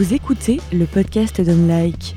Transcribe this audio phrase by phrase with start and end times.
[0.00, 2.16] Vous écoutez le podcast d'Unlike,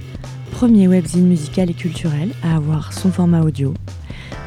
[0.51, 3.73] premier webzine musical et culturel à avoir son format audio.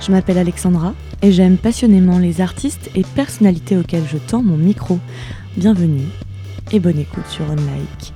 [0.00, 4.98] Je m'appelle Alexandra et j'aime passionnément les artistes et personnalités auxquelles je tends mon micro.
[5.58, 6.06] Bienvenue
[6.72, 8.14] et bonne écoute sur Unlike.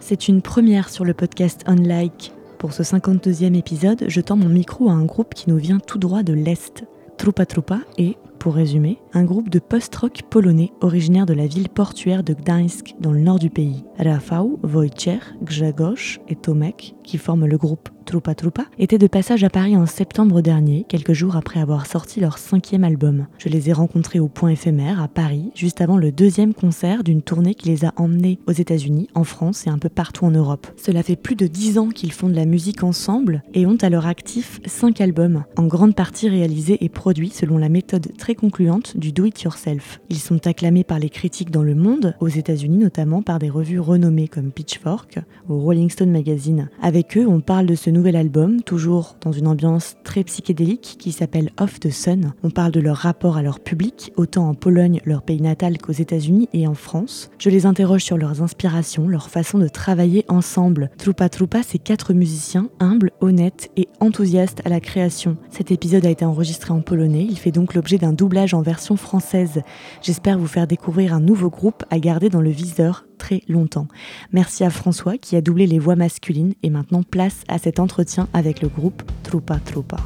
[0.00, 2.32] C'est une première sur le podcast Unlike.
[2.56, 5.98] Pour ce 52e épisode, je tends mon micro à un groupe qui nous vient tout
[5.98, 6.82] droit de l'Est.
[7.18, 12.24] Trupa Trupa est, pour résumer, un groupe de post-rock polonais originaire de la ville portuaire
[12.24, 13.84] de Gdańsk dans le nord du pays.
[13.98, 19.50] Rafał, Wojciech, Grzegorz et Tomek, qui forment le groupe Trupa Trupa, étaient de passage à
[19.50, 23.28] Paris en septembre dernier, quelques jours après avoir sorti leur cinquième album.
[23.38, 27.22] Je les ai rencontrés au Point éphémère à Paris, juste avant le deuxième concert d'une
[27.22, 30.66] tournée qui les a emmenés aux États-Unis, en France et un peu partout en Europe.
[30.76, 33.88] Cela fait plus de dix ans qu'ils font de la musique ensemble et ont à
[33.88, 38.96] leur actif cinq albums, en grande partie réalisés et produits selon la méthode très concluante
[38.96, 40.00] du do-it-yourself.
[40.10, 43.78] Ils sont acclamés par les critiques dans le monde, aux États-Unis notamment par des revues
[43.78, 46.70] renommées comme Pitchfork ou Rolling Stone Magazine.
[46.82, 51.12] Avec eux, on parle de ce nouvel album, toujours dans une ambiance très psychédélique qui
[51.12, 52.32] s'appelle Off the Sun.
[52.42, 55.92] On parle de leur rapport à leur public, autant en Pologne, leur pays natal, qu'aux
[55.92, 57.28] États-Unis et en France.
[57.38, 60.90] Je les interroge sur leurs inspirations, leur façon de travailler ensemble.
[60.96, 65.36] Trupa Trupa, c'est quatre musiciens humbles, honnêtes et enthousiastes à la création.
[65.50, 68.96] Cet épisode a été enregistré en polonais, il fait donc l'objet d'un doublage en version
[68.96, 69.60] française.
[70.00, 73.86] J'espère vous faire découvrir un nouveau groupe à garder dans le viseur très longtemps.
[74.32, 78.26] Merci à François qui a doublé les voix masculines et maintenant place à cet entretien
[78.32, 79.98] avec le groupe Trupa Trupa.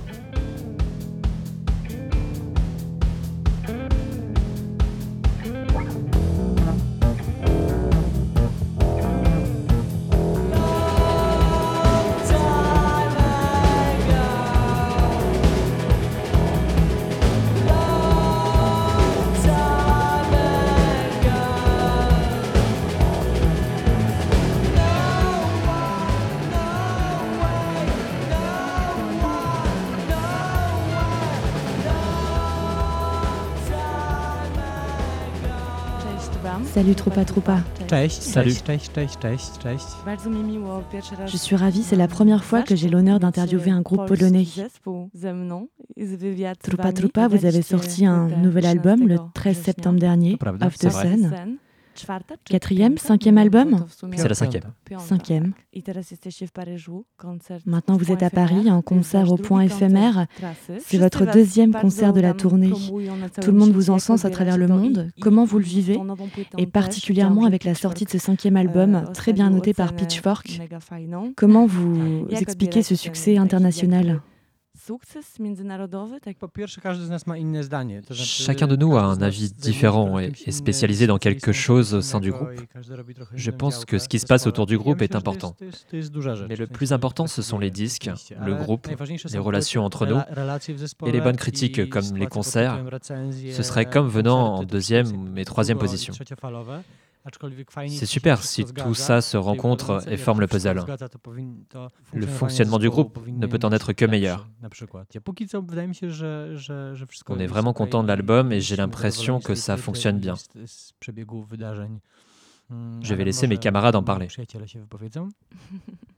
[36.74, 37.62] Salut Trupa Trupa.
[37.86, 38.62] Cześć, Salut.
[38.64, 39.86] cześć, cześć, cześć, cześć, cześć.
[41.32, 44.46] Je suis ravie, c'est la première fois que j'ai l'honneur d'interviewer un groupe polonais.
[46.60, 50.90] Trupa Trupa, vous avez sorti un nouvel album le 13 septembre dernier, vrai.
[50.90, 51.58] Sun.
[52.44, 54.72] Quatrième, cinquième album C'est la cinquième.
[54.98, 55.52] Cinquième.
[57.66, 60.26] Maintenant, vous êtes à Paris en concert au Point éphémère.
[60.80, 62.72] C'est votre deuxième concert de la tournée.
[63.40, 65.10] Tout le monde vous encense à travers le monde.
[65.20, 65.98] Comment vous le vivez
[66.58, 70.60] Et particulièrement avec la sortie de ce cinquième album, très bien noté par Pitchfork.
[71.36, 74.20] Comment vous expliquez ce succès international
[76.38, 78.02] Po pierwsze, każdy z nas ma inne zdanie.
[78.02, 81.94] To znaczy, Chacun de nous a un avis différent et est spécialisé dans quelque chose
[81.94, 82.50] au sein du groupe.
[83.34, 85.56] Je pense que ce qui se passe autour du groupe est important.
[86.48, 88.10] Mais le plus important, ce sont les disques,
[88.44, 88.88] le groupe,
[89.32, 90.20] les relations entre nous
[91.06, 92.78] et les bonnes critiques comme les concerts.
[93.52, 96.12] Ce serait comme venant en deuxième et troisième position.
[97.88, 100.84] C'est super si tout ça se rencontre et forme le puzzle.
[102.12, 104.48] Le fonctionnement du groupe ne peut en être que meilleur.
[107.28, 110.34] On est vraiment content de i l'album et j'ai l'impression que ça fonctionne bien.
[112.70, 114.28] Mm, Je vais laisser mes camarades en parler.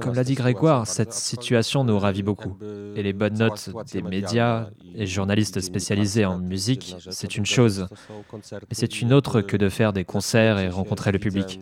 [0.00, 2.58] Comme l'a dit Grégoire, cette situation nous ravit beaucoup.
[2.96, 7.86] Et les bonnes notes des médias et journalistes spécialisés en musique, c'est une chose.
[8.70, 11.60] Et c'est une autre que de faire des concerts et rencontrer le public.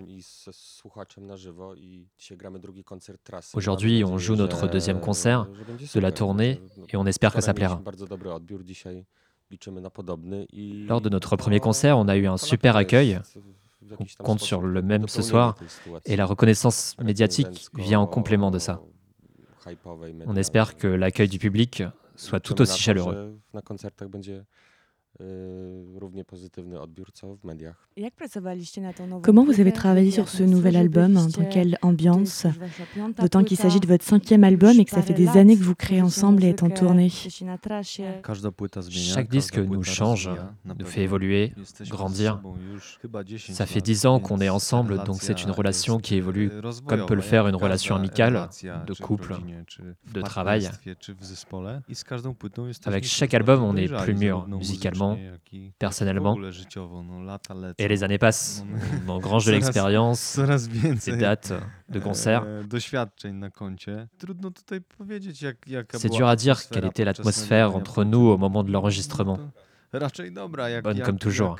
[3.55, 5.47] Aujourd'hui, on joue notre deuxième concert
[5.95, 7.83] de la tournée et on espère que ça plaira.
[10.89, 13.21] Lors de notre premier concert, on a eu un super accueil.
[13.89, 15.57] Tam compte sur le même ce soir
[16.05, 18.81] Et la reconnaissance médiatique vient en complément de ça.
[20.27, 21.82] On espère que l'accueil du public
[22.17, 23.38] soit tout aussi chaleureux.
[27.45, 27.75] Mediach.
[29.23, 31.15] Comment vous avez travaillé sur ce nouvel album?
[31.15, 32.47] Dans quelle ambiance?
[33.19, 35.75] D'autant qu'il s'agit de votre cinquième album et que ça fait des années que vous
[35.75, 37.11] créez ensemble et êtes en tournée.
[38.91, 40.31] Chaque disque nous change,
[40.65, 41.53] nous fait évoluer,
[41.89, 42.41] grandir.
[43.39, 46.51] Ça fait dix ans qu'on est ensemble, donc c'est une relation qui évolue
[46.87, 48.49] comme peut le faire une relation amicale,
[48.87, 49.37] de couple,
[50.12, 50.71] de travail.
[52.85, 55.00] Avec chaque album, on est plus mûr musicalement,
[55.79, 56.37] personnellement.
[57.79, 58.64] Et les années passent,
[59.06, 60.38] on engrange de l'expérience,
[61.05, 61.52] des dates
[61.88, 62.47] de concerts.
[65.94, 69.38] C'est dur à dire quelle était l'atmosphère entre nous au moment de l'enregistrement.
[69.92, 71.56] Bonne comme toujours.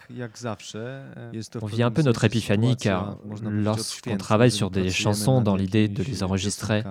[1.61, 6.03] On vit un peu notre épiphanie car lorsqu'on travaille sur des chansons dans l'idée de
[6.05, 6.85] les enregistrer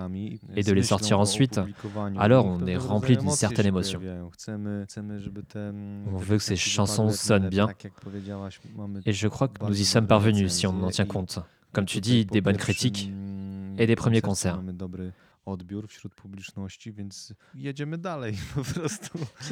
[0.54, 1.60] et de les sortir ensuite,
[2.18, 4.00] alors on est rempli d'une certaine émotion.
[4.48, 7.68] On veut que ces chansons sonnent bien
[9.06, 11.38] et je crois que nous y sommes parvenus si on en tient compte.
[11.72, 13.12] Comme tu dis, des bonnes critiques
[13.78, 14.60] et des premiers concerts.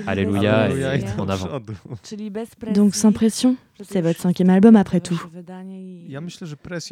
[0.07, 1.61] Alléluia et en avant.
[2.75, 5.21] Donc sans pression, c'est votre cinquième album après tout.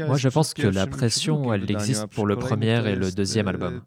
[0.06, 3.82] Moi je pense que la pression, elle existe pour le premier et le deuxième album.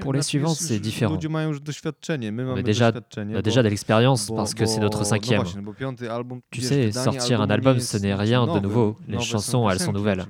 [0.00, 1.16] Pour les suivants, c'est différent.
[1.16, 5.44] On, est déjà, on a déjà de l'expérience parce que c'est notre cinquième.
[6.50, 8.96] Tu sais, sortir un album, ce n'est rien de nouveau.
[9.08, 10.24] Les chansons, elles sont nouvelles.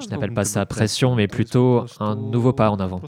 [0.00, 3.00] Je n'appelle pas ça pression, mais plutôt un nouveau pas en avant.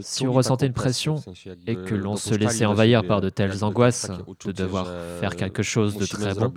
[0.00, 1.16] Si on ressentait une pression
[1.66, 4.10] et que l'on se laissait envahir par de telles angoisses
[4.44, 4.86] de devoir
[5.20, 6.52] faire quelque chose de très bon,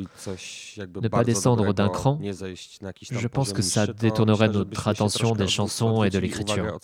[1.02, 6.10] ne pas descendre d'un cran, je pense que ça détournerait notre attention des chansons et
[6.10, 6.80] de l'écriture.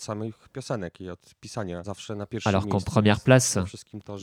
[2.44, 3.58] Alors qu'en première place,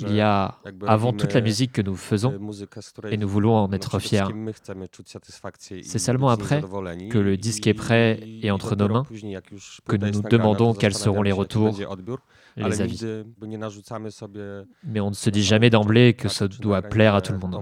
[0.02, 0.58] il y a
[0.88, 2.34] avant toute la musique que nous faisons
[3.10, 4.24] et nous voulons en être fiers.
[5.84, 6.62] C'est seulement après
[7.10, 9.06] que le disque est prêt et entre nos mains
[9.88, 11.78] que nous nous demandons quels seront les retours
[12.58, 13.24] et les avis.
[14.84, 17.62] Mais on ne se dit jamais d'emblée que ça doit plaire à tout le monde.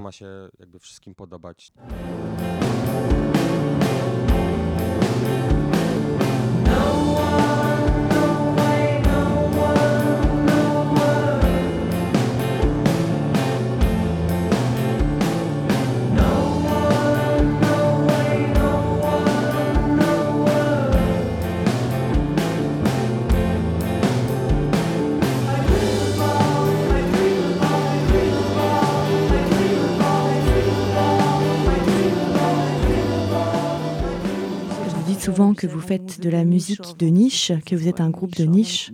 [35.39, 38.91] Que vous faites de la musique de niche, que vous êtes un groupe de niche.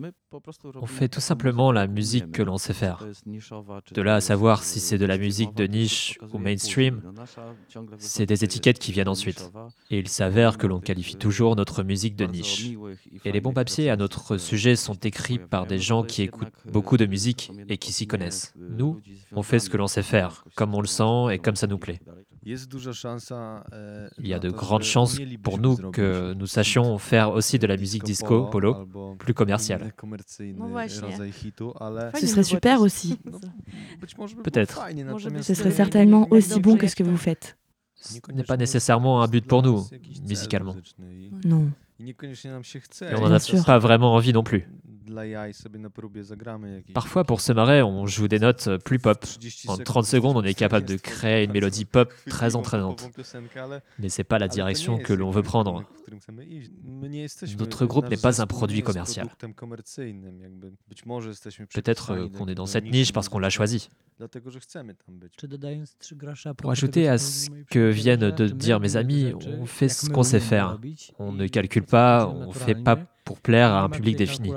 [0.75, 3.03] On fait tout simplement la musique que l'on sait faire.
[3.93, 7.01] De là à savoir si c'est de la musique de niche ou mainstream,
[7.97, 9.51] c'est des étiquettes qui viennent ensuite.
[9.89, 12.71] Et il s'avère que l'on qualifie toujours notre musique de niche.
[13.23, 16.97] Et les bons papiers à notre sujet sont écrits par des gens qui écoutent beaucoup
[16.97, 18.53] de musique et qui s'y connaissent.
[18.57, 19.01] Nous,
[19.31, 21.79] on fait ce que l'on sait faire, comme on le sent et comme ça nous
[21.79, 21.99] plaît.
[22.45, 27.75] Il y a de grandes chances pour nous que nous sachions faire aussi de la
[27.75, 28.87] musique disco, polo,
[29.17, 29.93] plus commerciale.
[30.87, 33.17] Ce serait super aussi.
[34.43, 34.85] Peut-être.
[35.41, 37.57] Ce serait certainement aussi bon que ce que vous faites.
[37.95, 39.83] Ce n'est pas nécessairement un but pour nous,
[40.27, 40.75] musicalement.
[41.43, 41.71] Non.
[43.11, 44.67] Et on n'en a pas vraiment envie non plus.
[46.93, 49.23] Parfois, pour se marrer, on joue des notes plus pop.
[49.67, 53.09] En 30 secondes, on est capable de créer une mélodie pop très entraînante.
[53.99, 55.83] Mais c'est pas la direction que l'on veut prendre.
[57.59, 59.29] Notre groupe n'est pas un produit commercial.
[61.73, 63.89] Peut-être qu'on est dans cette niche parce qu'on l'a choisi.
[66.57, 70.39] Pour ajouter à ce que viennent de dire mes amis, on fait ce qu'on sait
[70.39, 70.79] faire.
[71.19, 72.95] On ne calcule pas, on ne fait pas
[73.25, 74.53] pour plaire à un public défini.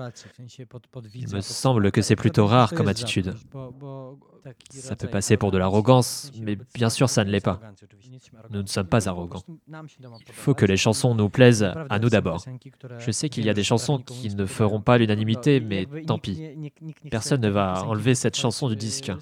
[1.14, 3.34] Il me semble que c'est plutôt rare comme attitude.
[4.70, 7.60] Ça peut passer pour de l'arrogance, mais bien sûr ça ne l'est pas.
[8.50, 9.42] Nous ne sommes pas arrogants.
[9.68, 12.44] Il faut que les chansons nous plaisent à nous d'abord.
[12.98, 16.40] Je sais qu'il y a des chansons qui ne feront pas l'unanimité, mais tant pis.
[17.10, 19.12] Personne ne va enlever cette chanson du disque.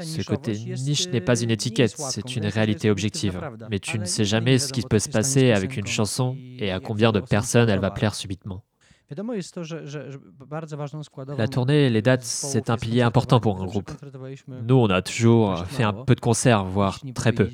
[0.00, 3.40] Ce côté niche n'est pas une étiquette, c'est une réalité objective.
[3.70, 6.80] Mais tu ne sais jamais ce qui peut se passer avec une chanson et à
[6.80, 8.62] combien de personnes elle va plaire subitement.
[11.38, 13.90] La tournée et les dates, c'est un pilier important pour un groupe.
[14.48, 17.48] Nous, on a toujours fait un peu de concerts, voire très peu.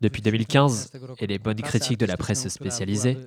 [0.00, 3.18] Depuis 2015 et les bonnes critiques de la presse spécialisée,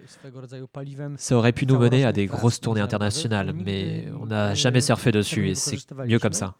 [1.15, 5.11] ça aurait pu nous mener à des grosses tournées internationales, mais on n'a jamais surfé
[5.11, 6.55] dessus et c'est mieux comme ça.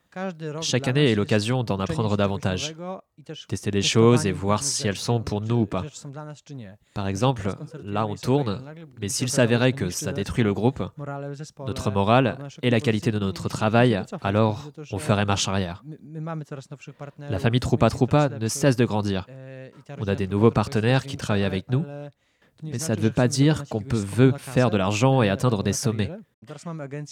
[0.62, 2.75] Chaque année est l'occasion d'en apprendre davantage,
[3.48, 5.84] tester des choses et voir si elles sont pour nous ou pas.
[6.94, 8.63] Par exemple, là on tourne,
[9.02, 10.84] mais s'il s'avérait que ça détruit le groupe,
[11.66, 15.84] notre morale et la qualité de notre travail, alors on ferait marche arrière.
[17.18, 19.25] La famille Troupa Troupa ne cesse de grandir.
[20.00, 21.86] On a des nouveaux partenaires qui travaillent avec nous,
[22.63, 25.74] mais ça ne veut pas dire qu'on peut veut faire de l'argent et atteindre des
[25.74, 26.12] sommets.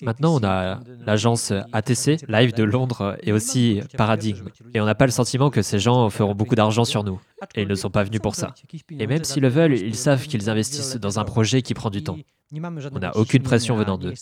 [0.02, 4.50] Maintenant, on a l'agence ATC, Live de Londres, et aussi Paradigme.
[4.74, 7.20] Et on n'a pas le sentiment que ces gens feront beaucoup d'argent sur nous.
[7.56, 8.54] Et ils ne sont pas venus pour ça.
[9.00, 12.04] Et même s'ils le veulent, ils savent qu'ils investissent dans un projet qui prend du
[12.04, 12.18] temps.
[12.54, 14.14] On n'a aucune pression venant d'eux.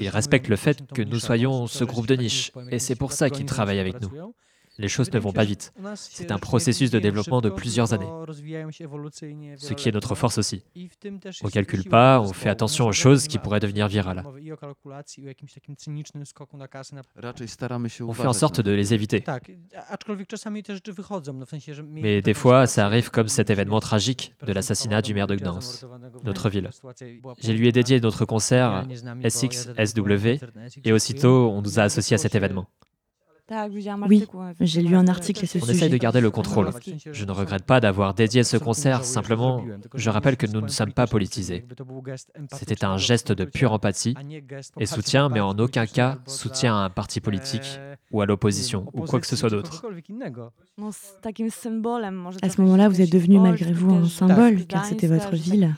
[0.00, 3.30] Ils respectent le fait que nous soyons ce groupe de niche, et c'est pour ça
[3.30, 4.10] qu'ils travaillent avec nous.
[4.78, 5.72] Les choses ne vont pas vite.
[5.94, 8.08] C'est un processus de développement de plusieurs années,
[9.56, 10.62] ce qui est notre force aussi.
[11.42, 14.22] On ne calcule pas, on fait attention aux choses qui pourraient devenir virales.
[18.00, 19.24] On fait en sorte de les éviter.
[21.88, 25.84] Mais des fois, ça arrive comme cet événement tragique de l'assassinat du maire de Gdansk,
[26.24, 26.70] notre ville.
[27.38, 28.84] J'ai lui ai dédié notre concert
[29.26, 30.38] SXSW
[30.84, 32.66] et aussitôt on nous a associés à cet événement.
[34.08, 34.26] Oui,
[34.60, 35.72] j'ai lu un article à ce On sujet.
[35.72, 36.70] essaye de garder le contrôle.
[37.12, 40.92] Je ne regrette pas d'avoir dédié ce concert, simplement, je rappelle que nous ne sommes
[40.92, 41.64] pas politisés.
[42.52, 44.14] C'était un geste de pure empathie
[44.80, 47.78] et soutien, mais en aucun cas soutien à un parti politique
[48.10, 49.82] ou à l'opposition ou quoi que ce soit d'autre.
[52.42, 55.74] À ce moment-là, vous êtes devenu malgré vous un symbole, car c'était votre ville.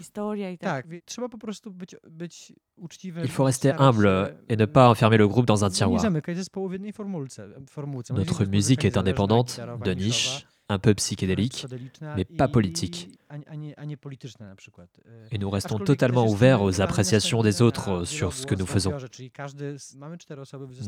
[3.05, 6.03] Il faut rester humble et ne pas enfermer le groupe dans un tiroir.
[8.11, 11.67] Notre musique est indépendante, de niche, un peu psychédélique,
[12.17, 13.09] mais pas politique.
[15.31, 18.93] Et nous restons totalement ouverts aux appréciations des autres sur ce que nous faisons.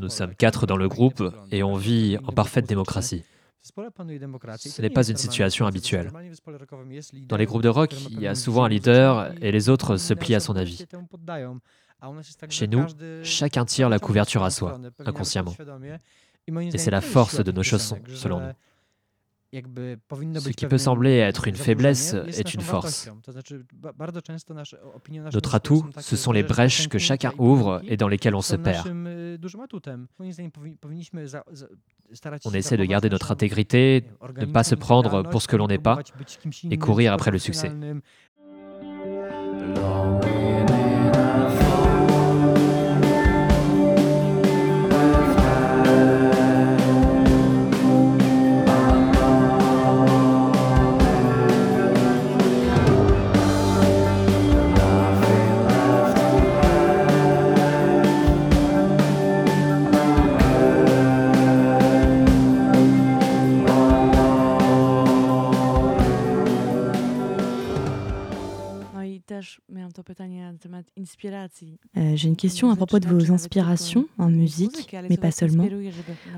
[0.01, 3.25] Nous sommes quatre dans le groupe et on vit en parfaite démocratie.
[3.63, 6.11] Ce n'est pas une situation habituelle.
[7.29, 10.15] Dans les groupes de rock, il y a souvent un leader et les autres se
[10.15, 10.87] plient à son avis.
[12.49, 12.87] Chez nous,
[13.23, 15.55] chacun tire la couverture à soi, inconsciemment.
[16.49, 18.53] Et c'est la force de nos chansons, selon nous.
[19.53, 23.11] Ce qui peut sembler être une faiblesse est une force.
[25.33, 28.87] Notre atout, ce sont les brèches que chacun ouvre et dans lesquelles on se perd.
[32.45, 34.05] On essaie de garder notre intégrité,
[34.39, 35.99] ne pas se prendre pour ce que l'on n'est pas
[36.71, 37.73] et courir après le succès.
[71.25, 75.69] Euh, J'ai une question à propos de vos inspirations en musique, mais pas seulement.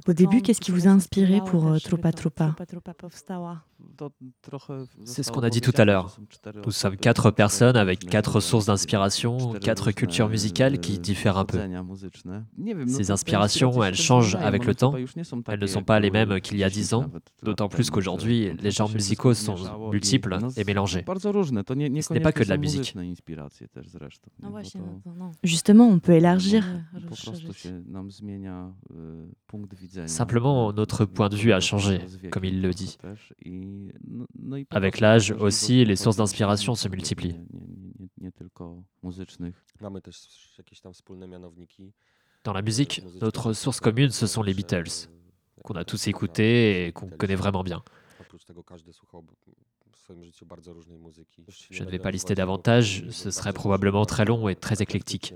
[0.06, 2.54] Au début, qu'est-ce qui vous a inspiré pour euh, Trupa Trupa
[5.04, 6.16] C'est ce qu'on a dit tout à l'heure.
[6.64, 11.58] Nous sommes quatre personnes avec quatre sources d'inspiration, quatre cultures musicales qui diffèrent un peu.
[12.86, 14.94] Ces inspirations, elles changent avec le temps.
[15.48, 17.06] Elles ne sont pas les mêmes qu'il y a dix ans,
[17.42, 19.56] d'autant plus qu'aujourd'hui, les genres musicaux sont
[19.90, 21.04] multiples et mélangés.
[21.06, 22.94] Ce n'est pas que de la musique.
[25.42, 26.64] Justement, on peut élargir.
[30.06, 32.00] Simplement, notre point de vue a changé,
[32.30, 32.98] comme il le dit.
[34.70, 37.36] Avec l'âge aussi, les sources d'inspiration se multiplient.
[42.44, 45.08] Dans la musique, notre source commune, ce sont les Beatles,
[45.62, 47.82] qu'on a tous écoutés et qu'on connaît vraiment bien.
[51.70, 55.34] Je ne vais pas lister davantage, ce serait probablement très long et très éclectique.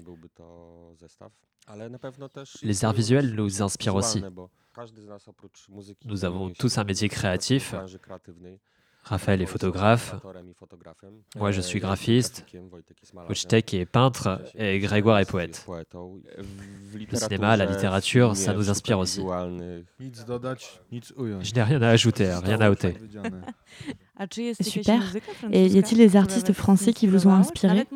[2.63, 4.23] Les arts visuels nous inspirent aussi.
[6.05, 7.75] Nous avons tous un métier créatif.
[9.07, 10.17] Raphaël est photographe,
[11.37, 12.45] moi je suis graphiste,
[13.29, 15.65] Wojtek est peintre et Grégoire est poète.
[15.69, 19.23] Le cinéma, la littérature, ça nous inspire aussi.
[20.01, 22.97] Je n'ai rien à ajouter, rien à ôter.
[24.61, 25.01] Super.
[25.53, 27.87] Et y a-t-il des artistes français qui vous ont inspiré?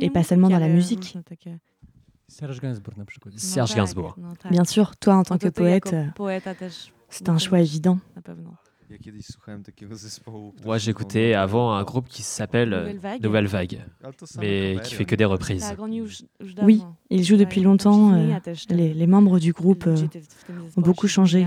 [0.00, 1.18] Et pas seulement dans la musique
[2.28, 2.60] Serge
[3.74, 4.16] Gainsbourg.
[4.50, 5.94] Bien sûr, toi en tant que poète,
[7.10, 7.98] c'est un choix évident.
[10.64, 13.84] Moi j'écoutais avant un groupe qui s'appelle euh, Nouvelle Vague,
[14.38, 15.74] mais qui fait que des reprises.
[16.62, 18.12] Oui, il joue depuis longtemps.
[18.14, 18.38] euh,
[18.70, 19.96] les, les membres du groupe euh,
[20.76, 21.46] ont beaucoup changé.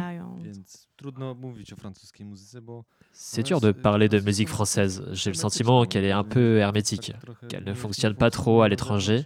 [3.14, 5.04] C'est dur de parler de musique française.
[5.12, 7.14] J'ai le sentiment qu'elle est un peu hermétique,
[7.48, 9.26] qu'elle ne fonctionne pas trop à l'étranger,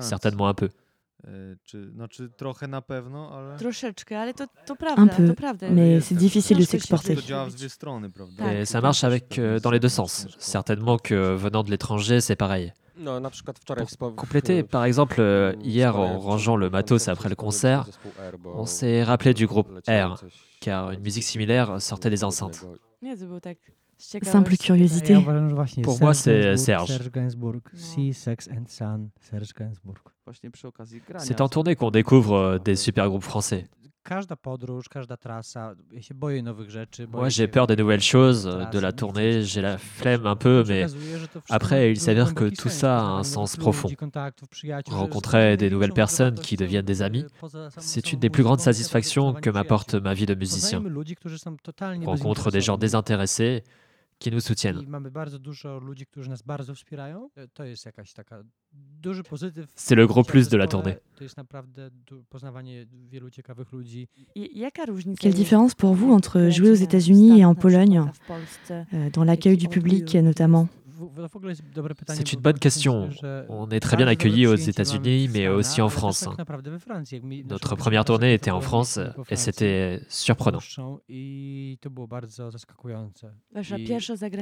[0.00, 0.68] certainement un peu.
[4.98, 5.34] Un peu,
[5.70, 7.14] mais c'est difficile de s'exporter.
[8.52, 10.26] Et ça marche avec euh, dans les deux sens.
[10.38, 12.72] Certainement que venant de l'étranger, c'est pareil.
[13.98, 17.86] Pour compléter, par exemple, euh, hier en rangeant le matos après le concert,
[18.44, 20.22] on s'est rappelé du groupe R,
[20.60, 22.64] car une musique similaire sortait des enceintes.
[24.22, 25.14] Simple curiosité.
[25.82, 26.98] Pour moi, c'est Serge.
[31.18, 33.66] C'est en tournée qu'on découvre euh, des super groupes français.
[37.12, 40.86] Moi, j'ai peur des nouvelles choses, de la tournée, j'ai la flemme un peu, mais
[41.50, 43.88] après, il s'avère que tout ça a un sens profond.
[44.86, 47.26] Rencontrer des nouvelles personnes qui deviennent des amis,
[47.76, 50.82] c'est une des plus grandes satisfactions que m'apporte ma vie de musicien.
[52.06, 53.62] Rencontre des gens désintéressés
[54.18, 54.82] qui nous soutiennent.
[59.74, 60.96] C'est le gros plus de la tournée.
[65.20, 68.10] Quelle différence pour vous entre jouer aux États-Unis et en Pologne,
[68.70, 70.68] euh, dans l'accueil du public notamment?
[72.08, 73.10] C'est une bonne question.
[73.48, 76.28] On est très bien accueillis aux États-Unis, mais aussi en France.
[77.48, 78.98] Notre première tournée était en France
[79.30, 80.60] et c'était surprenant.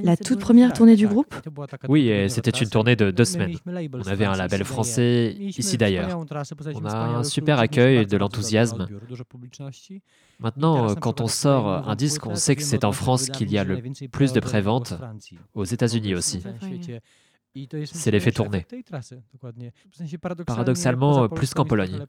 [0.03, 1.35] La toute première tournée du groupe
[1.89, 3.57] Oui, et c'était une tournée de deux semaines.
[3.67, 6.19] On avait un label français, ici d'ailleurs.
[6.75, 8.87] On a un super accueil, de l'enthousiasme.
[10.38, 13.64] Maintenant, quand on sort un disque, on sait que c'est en France qu'il y a
[13.64, 14.95] le plus de préventes,
[15.55, 16.43] aux États-Unis aussi.
[17.85, 18.66] C'est l'effet tourné.
[20.47, 22.05] Paradoxalement, plus qu'en Pologne.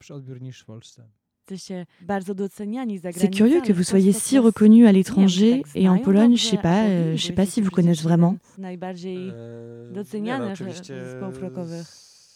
[1.55, 6.85] C'est curieux que vous soyez si reconnu à l'étranger et en Pologne, je sais pas,
[6.85, 8.37] euh, je sais pas si vous connaissent vraiment.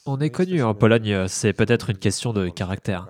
[0.05, 3.07] On est connu en Pologne, c'est peut-être une question de caractère.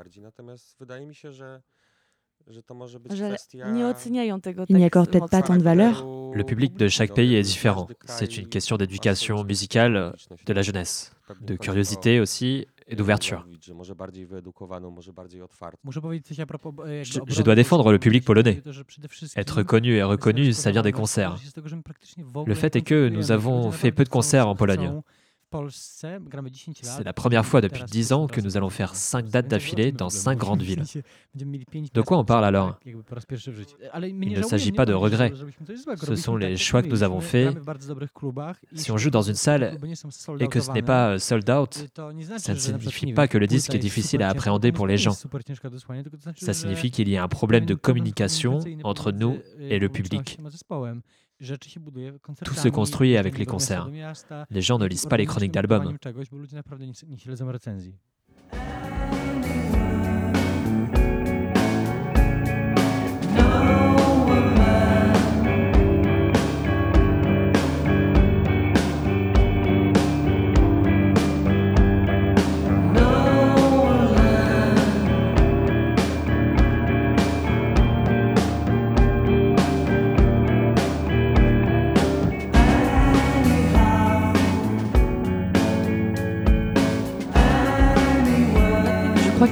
[4.70, 6.06] Ils n'y accordent peut-être pas tant de valeur.
[6.34, 7.88] Le public de chaque pays est différent.
[8.06, 10.14] C'est une question d'éducation musicale
[10.46, 13.48] de la jeunesse, de curiosité aussi et d'ouverture.
[17.28, 18.62] Je, dois défendre le public polonais.
[19.36, 21.38] Être connu et reconnu, ça vient des concerts.
[22.46, 25.02] Le fait est que nous avons fait peu de concerts en Pologne.
[26.82, 30.10] C'est la première fois depuis 10 ans que nous allons faire 5 dates d'affilée dans
[30.10, 30.84] 5 grandes villes.
[31.36, 35.34] De quoi on parle alors Il ne s'agit pas de regrets.
[36.02, 37.58] Ce sont les choix que nous avons faits.
[38.76, 39.78] Si on joue dans une salle
[40.40, 41.86] et que ce n'est pas sold out,
[42.38, 45.16] ça ne signifie pas que le disque est difficile à appréhender pour les gens.
[46.36, 50.38] Ça signifie qu'il y a un problème de communication entre nous et le public.
[52.44, 53.90] Tout se construit avec les concerts.
[54.50, 55.98] Les gens ne lisent pas les chroniques d'albums.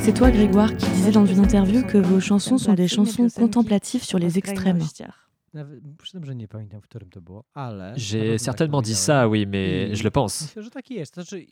[0.10, 4.04] C'est toi, Grégoire, qui disais dans une interview que vos chansons sont des chansons contemplatives
[4.04, 4.80] sur les extrêmes.
[7.96, 10.56] J'ai certainement dit ça, oui, mais je le pense.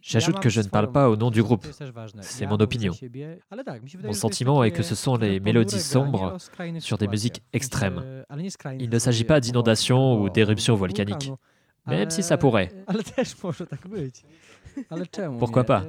[0.02, 1.68] J'ajoute que je ne parle pas au nom du groupe.
[2.22, 2.94] C'est mon opinion.
[4.04, 6.36] Mon sentiment est que ce sont les mélodies sombres
[6.80, 8.24] sur des musiques extrêmes.
[8.80, 11.32] Il ne s'agit pas d'inondation ou d'éruption volcanique,
[11.86, 12.72] même si ça pourrait.
[15.38, 15.86] Pourquoi pas?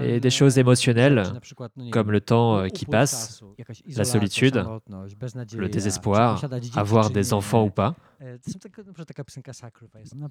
[0.00, 1.22] Et des choses émotionnelles,
[1.90, 3.42] comme le temps euh, qui passe,
[3.96, 4.64] la solitude,
[5.56, 6.44] le désespoir,
[6.76, 7.96] avoir des enfants ou pas.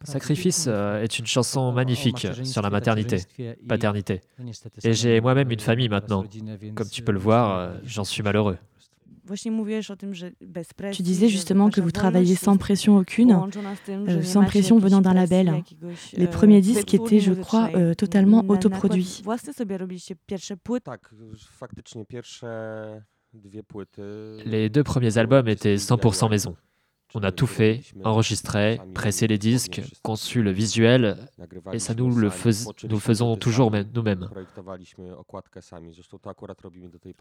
[0.04, 3.24] Sacrifice euh, est une chanson magnifique sur la maternité,
[3.68, 4.22] paternité.
[4.84, 6.24] Et j'ai moi-même une famille maintenant.
[6.76, 8.58] Comme tu peux le voir, euh, j'en suis malheureux.
[10.92, 13.38] Tu disais justement que vous travaillez sans pression aucune,
[13.90, 15.64] euh, sans pression venant d'un label.
[16.14, 19.22] Les premiers disques étaient, je crois, euh, totalement autoproduits.
[24.46, 26.56] Les deux premiers albums étaient 100% maison.
[27.16, 31.18] On a tout fait, enregistré, pressé les disques, conçu le visuel,
[31.74, 32.30] et ça nous le
[32.88, 34.30] nous faisons toujours nous-mêmes.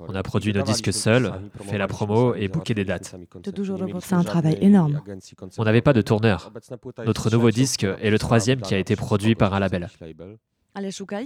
[0.01, 3.17] On a produit nos disques seuls, fait la promo et booké des dates.
[4.01, 5.01] C'est un travail énorme.
[5.57, 6.53] On n'avait pas de tourneur.
[7.07, 9.89] Notre nouveau disque est le troisième qui a été produit par un label.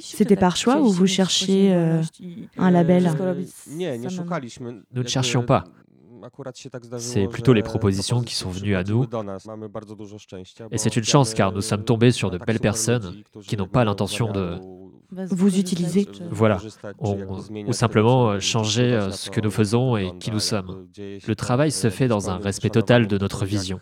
[0.01, 2.03] C'était par choix ou vous cherchiez euh,
[2.57, 3.11] un label
[3.67, 5.65] Nous ne cherchions pas.
[6.99, 9.07] C'est plutôt les propositions qui sont venues à nous.
[10.71, 13.85] Et c'est une chance car nous sommes tombés sur de belles personnes qui n'ont pas
[13.85, 14.59] l'intention de,
[15.13, 16.09] vous utilisez.
[16.31, 16.59] Voilà,
[16.99, 20.89] ou simplement changer euh, ce que nous faisons et qui nous sommes.
[20.97, 23.81] Le travail se fait dans un respect total de notre vision.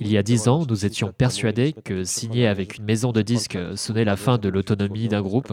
[0.00, 3.58] Il y a dix ans, nous étions persuadés que signer avec une maison de disques
[3.76, 5.52] sonnait la fin de l'autonomie d'un groupe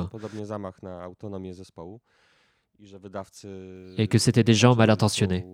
[3.97, 5.45] et que c'était des gens mal intentionnés.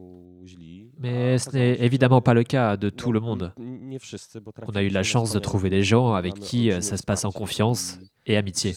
[0.99, 3.53] Mais ce n'est évidemment pas le cas de tout le monde.
[3.57, 7.25] On a eu la chance de trouver des gens avec qui euh, ça se passe
[7.25, 7.99] en confiance
[8.31, 8.73] et amitié.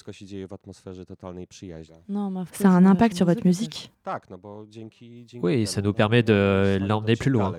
[2.52, 3.92] Ça a un impact sur votre musique?
[5.42, 7.54] Oui, ça nous permet de l'emmener plus loin.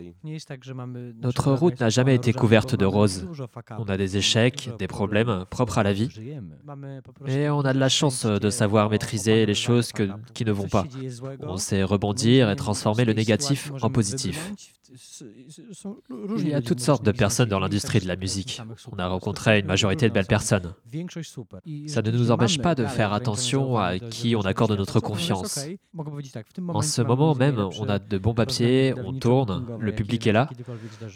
[1.21, 3.27] Notre route n'a jamais été couverte de roses.
[3.79, 6.09] On a des échecs, des problèmes propres à la vie.
[7.21, 10.85] Mais on a de la chance de savoir maîtriser les choses qui ne vont pas.
[11.41, 14.53] On sait rebondir et transformer le négatif en positif.
[16.37, 18.61] Il y a toutes sortes de personnes dans l'industrie de la musique.
[18.91, 20.73] On a rencontré une majorité de belles personnes.
[21.87, 25.59] Ça ne nous empêche pas de faire attention à qui on accorde notre confiance.
[26.67, 30.49] En ce moment même, on a de bons papiers, on tourne, le public est là,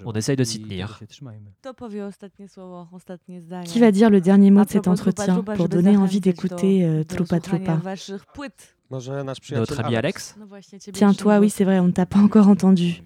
[0.05, 0.99] on essaye de s'y tenir.
[3.65, 7.39] Qui va dire le dernier mot de cet entretien pour donner envie d'écouter euh, Trupa
[7.39, 7.79] Trupa
[8.91, 10.36] notre ami Alex
[10.93, 13.03] Tiens, toi, oui, c'est vrai, on ne t'a pas encore entendu.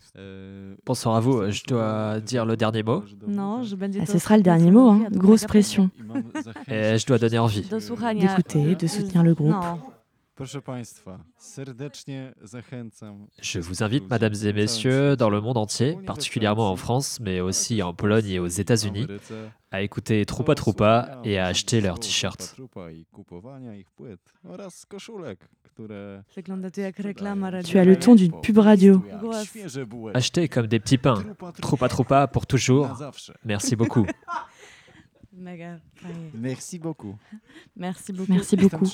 [0.86, 3.62] Bonsoir à vous, je dois dire le dernier mot Non,
[4.00, 5.04] ah, ce sera le dernier mot, hein.
[5.12, 5.90] grosse pression.
[6.68, 7.62] Et je dois donner envie.
[7.62, 9.56] D'écouter, de soutenir le groupe.
[13.42, 17.84] Je vous invite, mesdames et messieurs, dans le monde entier, particulièrement en France, mais aussi
[17.84, 19.06] en Pologne et aux États-Unis,
[19.72, 22.56] à écouter Troupa Troupa et à acheter leurs t-shirts.
[27.64, 29.04] Tu as le ton d'une pub radio.
[30.16, 31.24] Achetez comme des petits pains.
[31.62, 32.90] Troupa Troupa pour toujours.
[33.46, 34.08] Merci beaucoup.
[36.34, 37.16] Merci beaucoup.
[37.76, 38.32] Merci beaucoup.
[38.32, 38.86] Merci beaucoup.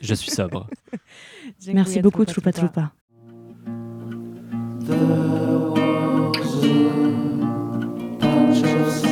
[0.00, 0.68] Je suis sobre.
[1.72, 2.92] Merci beaucoup, Troupa Troupa.
[4.84, 4.98] There
[8.58, 9.11] was a